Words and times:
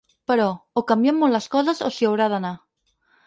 Però, 0.29 0.45
o 0.81 0.81
canvien 0.91 1.19
molt 1.23 1.35
les 1.37 1.47
coses 1.57 1.83
o 1.89 1.91
s’hi 1.97 2.09
haurà 2.09 2.31
d’anar. 2.35 2.55